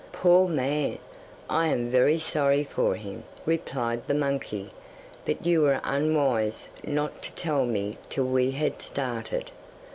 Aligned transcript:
'Poor 0.11 0.47
man, 0.47 0.97
I 1.47 1.67
am 1.67 1.91
very 1.91 2.17
sorry 2.17 2.63
for 2.63 2.95
him,' 2.95 3.23
replied 3.45 4.07
the 4.07 4.15
monkey; 4.15 4.71
'but 5.25 5.45
you 5.45 5.61
were 5.61 5.79
unwise 5.83 6.67
not 6.83 7.21
to 7.21 7.31
tell 7.33 7.65
me 7.67 7.99
till 8.09 8.25
we 8.25 8.49
had 8.49 8.81
started. 8.81 9.51